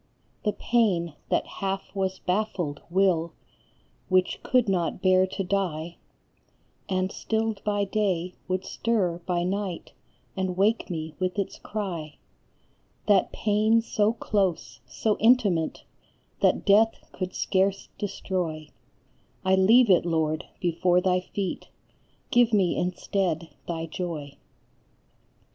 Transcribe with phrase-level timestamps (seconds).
[0.43, 3.33] The pain, that half was baffled will,
[4.09, 5.97] which could not bear to die,
[6.89, 9.93] And, stilled by day, would stir by night
[10.35, 12.15] and wake me with its cry,
[13.07, 15.83] That pain so close, so intimate,
[16.39, 18.69] that Death could scarce destroy,
[19.43, 21.67] 1 leave it, Lord, before thy feet;
[22.31, 24.35] give me instead thy joy.